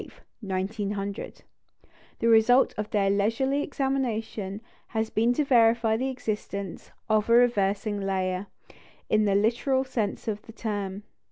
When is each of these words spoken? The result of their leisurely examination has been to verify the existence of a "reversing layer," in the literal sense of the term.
The 0.41 0.69
result 2.21 2.73
of 2.75 2.89
their 2.89 3.11
leisurely 3.11 3.61
examination 3.61 4.61
has 4.87 5.11
been 5.11 5.31
to 5.33 5.45
verify 5.45 5.95
the 5.95 6.09
existence 6.09 6.89
of 7.07 7.29
a 7.29 7.33
"reversing 7.33 8.01
layer," 8.03 8.47
in 9.11 9.25
the 9.25 9.35
literal 9.35 9.83
sense 9.83 10.27
of 10.27 10.41
the 10.41 10.53
term. 10.53 11.03